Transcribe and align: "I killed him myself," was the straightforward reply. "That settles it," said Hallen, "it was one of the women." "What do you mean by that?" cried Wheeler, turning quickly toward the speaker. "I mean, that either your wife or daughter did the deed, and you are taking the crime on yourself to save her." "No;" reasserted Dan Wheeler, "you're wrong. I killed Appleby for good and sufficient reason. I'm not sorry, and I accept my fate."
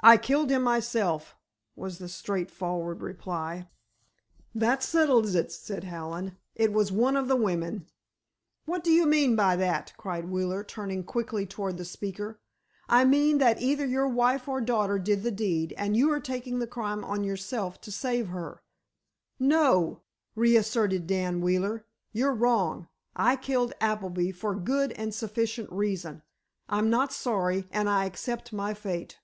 "I 0.00 0.16
killed 0.16 0.48
him 0.50 0.62
myself," 0.62 1.34
was 1.74 1.98
the 1.98 2.08
straightforward 2.08 3.02
reply. 3.02 3.68
"That 4.54 4.80
settles 4.84 5.34
it," 5.34 5.50
said 5.50 5.82
Hallen, 5.82 6.36
"it 6.54 6.72
was 6.72 6.92
one 6.92 7.16
of 7.16 7.26
the 7.26 7.34
women." 7.34 7.88
"What 8.64 8.84
do 8.84 8.92
you 8.92 9.06
mean 9.06 9.34
by 9.34 9.56
that?" 9.56 9.92
cried 9.96 10.26
Wheeler, 10.30 10.62
turning 10.62 11.02
quickly 11.02 11.46
toward 11.46 11.78
the 11.78 11.84
speaker. 11.84 12.38
"I 12.88 13.04
mean, 13.04 13.38
that 13.38 13.60
either 13.60 13.84
your 13.84 14.06
wife 14.06 14.46
or 14.46 14.60
daughter 14.60 15.00
did 15.00 15.24
the 15.24 15.32
deed, 15.32 15.74
and 15.76 15.96
you 15.96 16.12
are 16.12 16.20
taking 16.20 16.60
the 16.60 16.68
crime 16.68 17.02
on 17.04 17.24
yourself 17.24 17.80
to 17.80 17.90
save 17.90 18.28
her." 18.28 18.62
"No;" 19.40 20.02
reasserted 20.36 21.08
Dan 21.08 21.40
Wheeler, 21.40 21.84
"you're 22.12 22.34
wrong. 22.34 22.86
I 23.16 23.34
killed 23.34 23.72
Appleby 23.80 24.30
for 24.30 24.54
good 24.54 24.92
and 24.92 25.12
sufficient 25.12 25.72
reason. 25.72 26.22
I'm 26.68 26.88
not 26.88 27.12
sorry, 27.12 27.66
and 27.72 27.88
I 27.88 28.04
accept 28.04 28.52
my 28.52 28.74
fate." 28.74 29.18